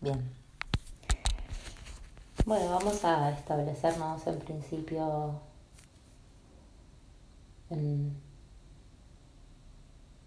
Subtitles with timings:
[0.00, 0.30] Bien.
[2.46, 5.40] Bueno, vamos a establecernos en principio
[7.68, 8.16] en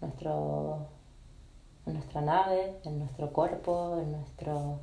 [0.00, 0.86] nuestro
[1.86, 4.78] nuestra nave, en nuestro cuerpo, en nuestro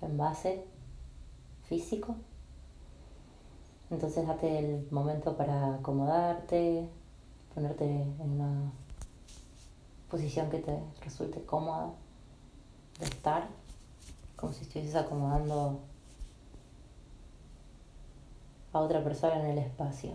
[0.00, 0.64] envase
[1.68, 2.16] físico.
[3.90, 6.88] Entonces date el momento para acomodarte,
[7.54, 8.72] ponerte en una
[10.10, 11.92] posición que te resulte cómoda
[12.98, 13.48] de estar,
[14.42, 15.78] como si estuvieses acomodando
[18.72, 20.14] a otra persona en el espacio.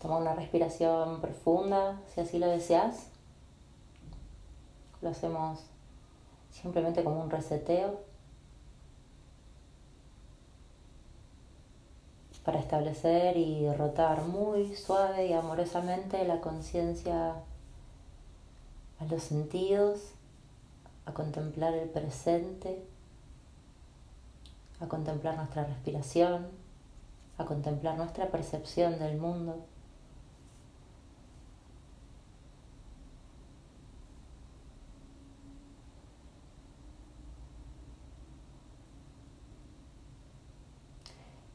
[0.00, 3.08] Toma una respiración profunda, si así lo deseas.
[5.02, 5.58] Lo hacemos
[6.52, 7.98] simplemente como un reseteo
[12.44, 17.34] para establecer y derrotar muy suave y amorosamente la conciencia
[19.00, 20.12] a los sentidos,
[21.06, 22.84] a contemplar el presente,
[24.78, 26.48] a contemplar nuestra respiración,
[27.38, 29.64] a contemplar nuestra percepción del mundo.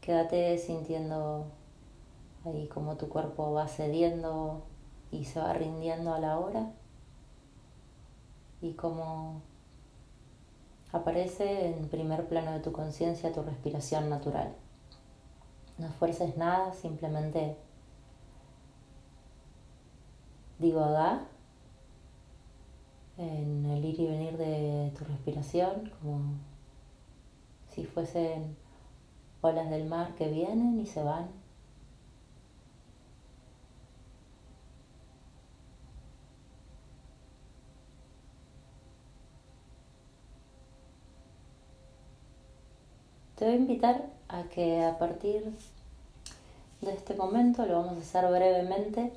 [0.02, 1.46] Quédate sintiendo
[2.46, 4.64] ahí como tu cuerpo va cediendo
[5.12, 6.72] y se va rindiendo a la hora
[8.66, 9.42] y como
[10.92, 14.56] aparece en primer plano de tu conciencia tu respiración natural.
[15.78, 17.58] No esfuerces nada, simplemente
[20.58, 21.28] divaga
[23.18, 26.22] en el ir y venir de tu respiración, como
[27.70, 28.56] si fuesen
[29.42, 31.28] olas del mar que vienen y se van.
[43.36, 45.44] Te voy a invitar a que a partir
[46.80, 49.12] de este momento, lo vamos a hacer brevemente,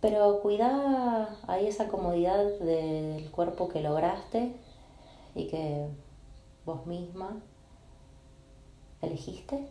[0.00, 4.54] pero cuida ahí esa comodidad del cuerpo que lograste
[5.34, 5.88] y que
[6.64, 7.36] vos misma
[9.02, 9.68] elegiste.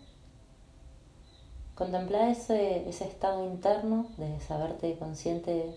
[1.73, 5.73] Contempla ese, ese estado interno de saberte consciente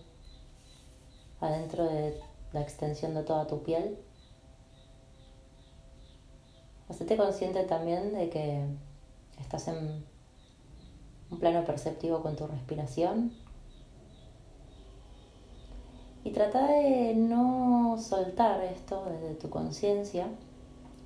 [1.40, 2.20] adentro de
[2.52, 3.96] la extensión de toda tu piel.
[6.92, 8.66] Hacete consciente también de que
[9.40, 10.04] estás en
[11.30, 13.32] un plano perceptivo con tu respiración.
[16.22, 20.28] Y trata de no soltar esto desde tu conciencia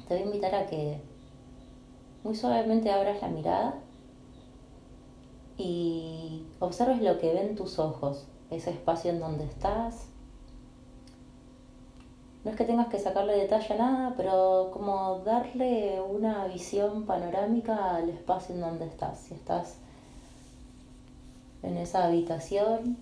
[0.08, 1.00] te voy a invitar a que
[2.24, 3.74] muy suavemente abras la mirada
[5.56, 10.08] y observes lo que ven tus ojos, ese espacio en donde estás.
[12.46, 17.96] No es que tengas que sacarle detalle a nada, pero como darle una visión panorámica
[17.96, 19.18] al espacio en donde estás.
[19.18, 19.78] Si estás
[21.64, 22.98] en esa habitación,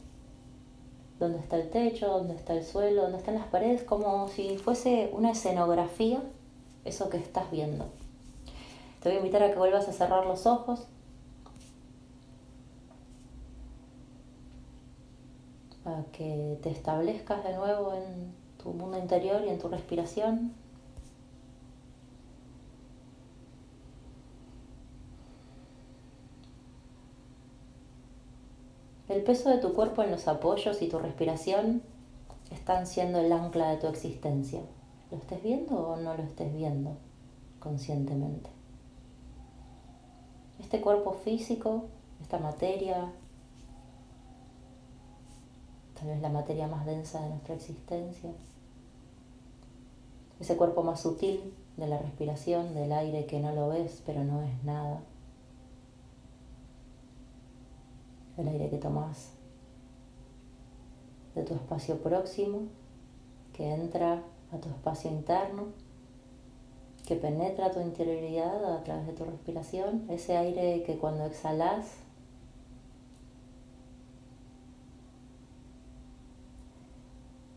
[1.18, 5.10] donde está el techo, donde está el suelo, donde están las paredes, como si fuese
[5.12, 6.22] una escenografía
[6.86, 7.84] eso que estás viendo.
[9.02, 10.86] Te voy a invitar a que vuelvas a cerrar los ojos.
[15.84, 20.54] A que te establezcas de nuevo en tu mundo interior y en tu respiración.
[29.06, 31.82] El peso de tu cuerpo en los apoyos y tu respiración
[32.50, 34.62] están siendo el ancla de tu existencia.
[35.10, 36.96] ¿Lo estés viendo o no lo estés viendo
[37.60, 38.48] conscientemente?
[40.58, 41.84] Este cuerpo físico,
[42.22, 43.12] esta materia,
[45.98, 48.30] tal vez la materia más densa de nuestra existencia,
[50.40, 54.42] ese cuerpo más sutil de la respiración, del aire que no lo ves pero no
[54.42, 55.02] es nada,
[58.36, 59.32] el aire que tomas
[61.34, 62.68] de tu espacio próximo
[63.52, 64.22] que entra
[64.52, 65.68] a tu espacio interno,
[67.06, 71.86] que penetra tu interioridad a través de tu respiración, ese aire que cuando exhalas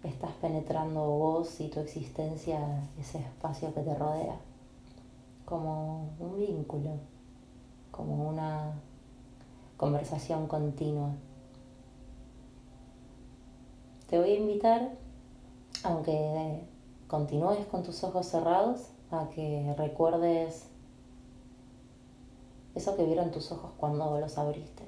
[0.04, 2.58] estás penetrando vos y tu existencia,
[2.98, 4.38] ese espacio que te rodea,
[5.44, 6.92] como un vínculo,
[7.92, 8.72] como una
[9.76, 11.10] conversación continua.
[14.10, 14.92] Te voy a invitar,
[15.84, 16.64] aunque
[17.08, 20.70] continúes con tus ojos cerrados a que recuerdes
[22.74, 24.84] eso que vieron tus ojos cuando los abriste,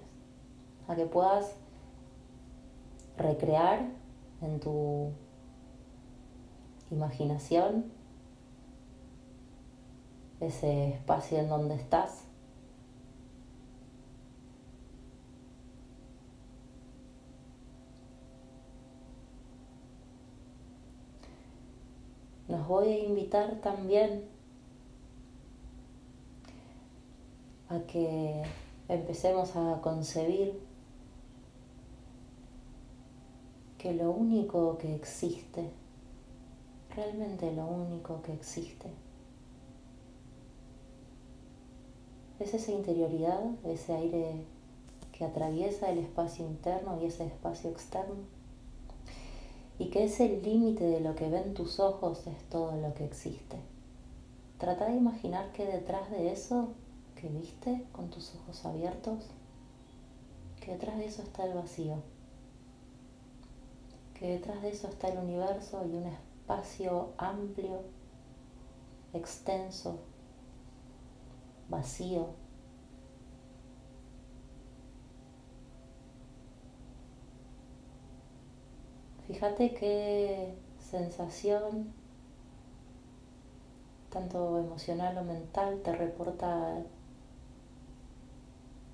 [0.88, 1.52] a que puedas
[3.18, 3.90] recrear
[4.42, 5.12] en tu
[6.92, 7.92] imaginación
[10.40, 12.24] ese espacio en donde estás.
[22.48, 24.24] Nos voy a invitar también
[27.70, 28.44] a que
[28.88, 30.60] empecemos a concebir
[33.78, 35.70] que lo único que existe,
[37.00, 38.90] realmente lo único que existe,
[42.40, 44.44] es esa interioridad, ese aire
[45.14, 48.16] que atraviesa el espacio interno y ese espacio externo.
[49.78, 53.58] Y que ese límite de lo que ven tus ojos es todo lo que existe.
[54.58, 56.70] Trata de imaginar que detrás de eso
[57.16, 59.26] que viste con tus ojos abiertos,
[60.60, 61.96] que detrás de eso está el vacío,
[64.16, 66.29] que detrás de eso está el universo y un espacio
[67.18, 67.82] amplio,
[69.14, 70.00] extenso,
[71.70, 72.28] vacío.
[79.28, 81.94] Fíjate qué sensación,
[84.10, 86.84] tanto emocional o mental, te reporta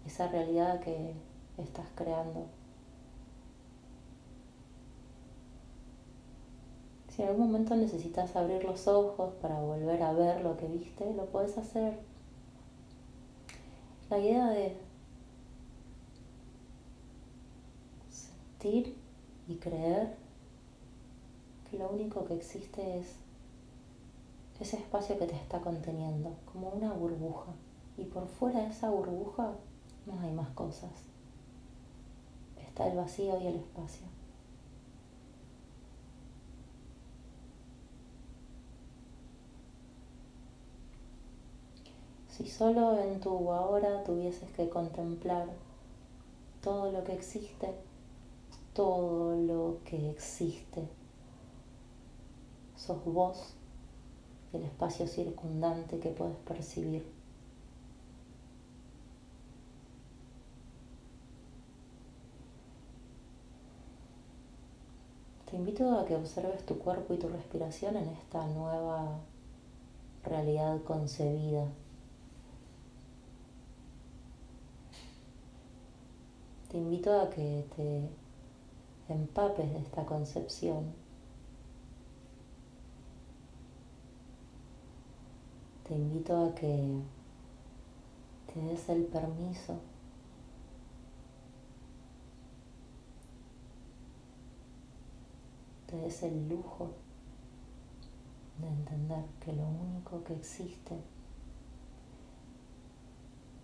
[0.06, 1.14] esa realidad que
[1.58, 2.48] estás creando.
[7.16, 11.14] Si en algún momento necesitas abrir los ojos para volver a ver lo que viste,
[11.14, 11.98] lo puedes hacer.
[14.10, 14.76] La idea de
[18.10, 18.98] sentir
[19.48, 20.18] y creer
[21.70, 23.16] que lo único que existe es
[24.60, 27.54] ese espacio que te está conteniendo, como una burbuja.
[27.98, 29.54] Y por fuera de esa burbuja
[30.06, 30.92] no hay más cosas.
[32.58, 34.15] Está el vacío y el espacio.
[42.36, 45.48] Si solo en tu ahora tuvieses que contemplar
[46.62, 47.74] todo lo que existe,
[48.74, 50.86] todo lo que existe,
[52.76, 53.54] sos vos,
[54.52, 57.10] el espacio circundante que puedes percibir.
[65.50, 69.20] Te invito a que observes tu cuerpo y tu respiración en esta nueva
[70.26, 71.66] realidad concebida.
[76.76, 78.10] Te invito a que te
[79.08, 80.92] empapes de esta concepción.
[85.88, 87.00] Te invito a que
[88.54, 89.80] te des el permiso
[95.88, 96.90] te des el lujo
[98.60, 100.98] de entender que lo único que existe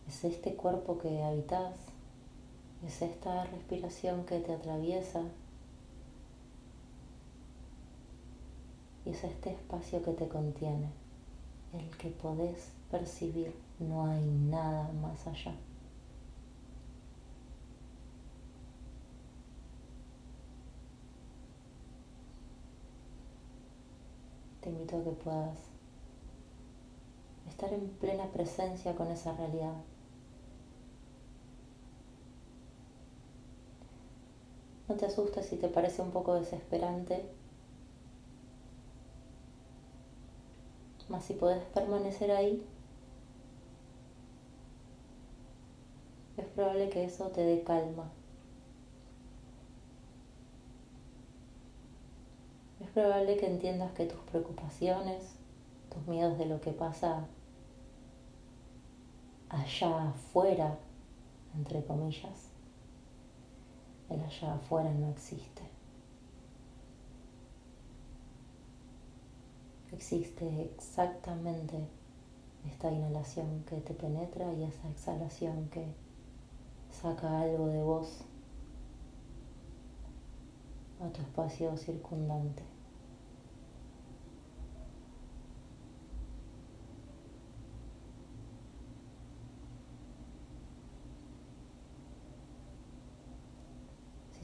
[0.07, 1.75] es este cuerpo que habitas,
[2.85, 5.21] es esta respiración que te atraviesa
[9.05, 10.89] y es este espacio que te contiene,
[11.73, 15.55] el que podés percibir, no hay nada más allá.
[24.61, 25.57] te invito a que puedas
[27.49, 29.73] estar en plena presencia con esa realidad.
[34.91, 37.23] No te asustes si te parece un poco desesperante,
[41.07, 42.61] mas si puedes permanecer ahí,
[46.35, 48.11] es probable que eso te dé calma.
[52.93, 55.37] probable que entiendas que tus preocupaciones,
[55.89, 57.25] tus miedos de lo que pasa
[59.47, 60.77] allá afuera,
[61.55, 62.50] entre comillas,
[64.13, 65.61] el allá afuera no existe.
[69.91, 71.87] Existe exactamente
[72.67, 75.85] esta inhalación que te penetra y esa exhalación que
[76.91, 78.23] saca algo de vos
[81.01, 82.70] a tu espacio circundante.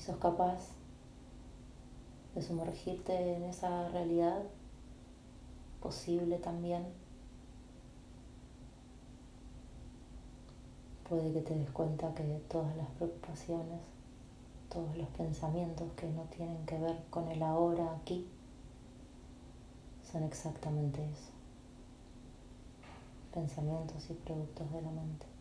[0.07, 0.69] Sos capaz
[2.33, 4.41] de sumergirte en esa realidad
[5.81, 6.85] posible también,
[11.09, 13.81] puede que te des cuenta que todas las preocupaciones
[14.69, 18.27] todos los pensamientos que no tienen que ver con el ahora aquí
[20.11, 21.31] son exactamente eso,
[23.33, 25.36] pensamientos y productos de la mente.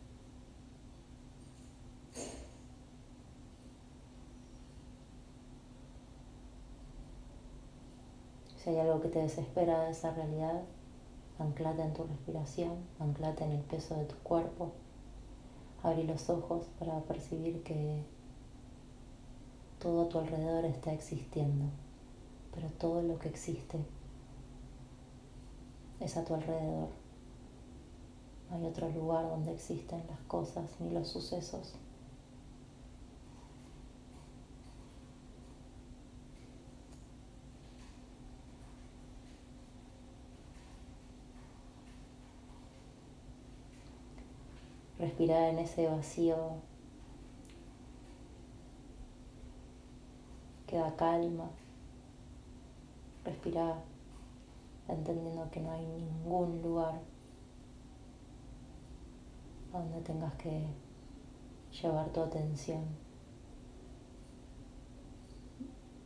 [8.66, 10.60] Si hay algo que te desespera de esa realidad,
[11.38, 14.72] anclate en tu respiración, anclate en el peso de tu cuerpo,
[15.84, 18.02] abrí los ojos para percibir que
[19.78, 21.66] todo a tu alrededor está existiendo,
[22.52, 23.78] pero todo lo que existe
[26.00, 26.88] es a tu alrededor.
[28.50, 31.76] No hay otro lugar donde existen las cosas ni los sucesos.
[45.16, 46.36] Respirar en ese vacío
[50.66, 51.48] queda calma.
[53.24, 53.82] Respirar
[54.88, 57.00] entendiendo que no hay ningún lugar
[59.72, 60.66] donde tengas que
[61.80, 62.84] llevar tu atención,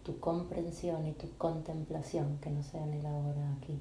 [0.05, 3.81] tu comprensión y tu contemplación que no sea en el ahora aquí.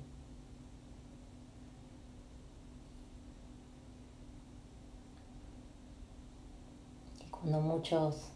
[7.26, 8.30] Y cuando muchos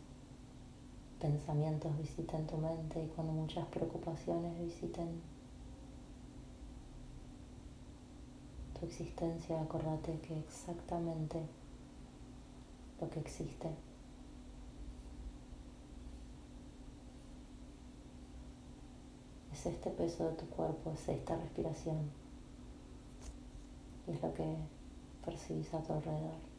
[1.19, 5.21] pensamientos visiten tu mente y cuando muchas preocupaciones visiten
[8.83, 11.41] existencia, acordate que exactamente
[12.99, 13.69] lo que existe
[19.51, 22.11] es este peso de tu cuerpo, es esta respiración
[24.07, 24.57] y es lo que
[25.23, 26.52] percibís a tu alrededor.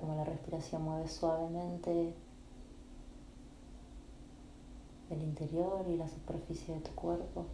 [0.00, 2.14] Cómo la respiración mueve suavemente
[5.10, 7.46] el interior y la superficie de tu cuerpo.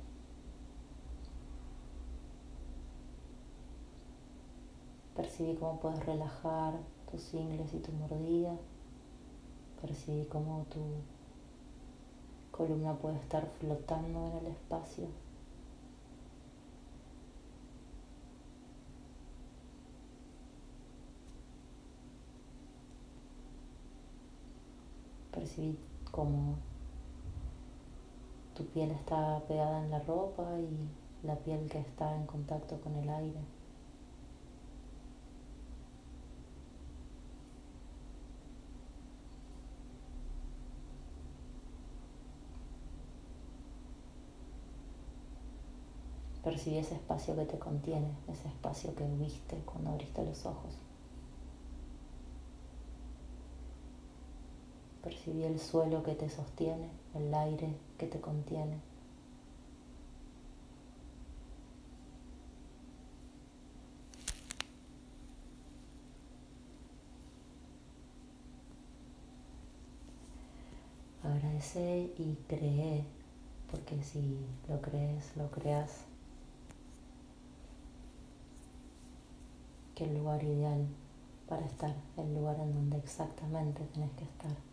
[5.16, 6.74] Percibí cómo puedes relajar
[7.10, 8.56] tus ingles y tu mordida.
[9.80, 10.80] Percibí cómo tu
[12.52, 15.06] columna puede estar flotando en el espacio.
[25.58, 25.78] Percibí
[26.10, 26.56] como
[28.54, 32.94] tu piel está pegada en la ropa y la piel que está en contacto con
[32.96, 33.40] el aire.
[46.42, 50.87] Percibí ese espacio que te contiene, ese espacio que viste cuando abriste los ojos.
[55.28, 58.78] Percibí el suelo que te sostiene, el aire que te contiene.
[71.22, 73.04] Agradece y cree,
[73.70, 76.04] porque si lo crees, lo creas,
[79.94, 80.86] que el lugar ideal
[81.46, 84.67] para estar, el lugar en donde exactamente tienes que estar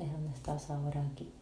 [0.00, 1.32] es donde estás ahora aquí.